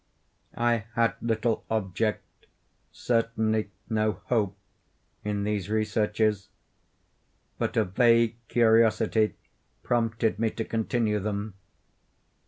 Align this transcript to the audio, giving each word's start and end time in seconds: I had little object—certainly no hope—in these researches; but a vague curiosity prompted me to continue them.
I 0.57 0.85
had 0.95 1.13
little 1.21 1.63
object—certainly 1.69 3.69
no 3.87 4.13
hope—in 4.25 5.43
these 5.43 5.69
researches; 5.69 6.49
but 7.59 7.77
a 7.77 7.85
vague 7.85 8.37
curiosity 8.47 9.35
prompted 9.83 10.39
me 10.39 10.49
to 10.49 10.65
continue 10.65 11.19
them. 11.19 11.53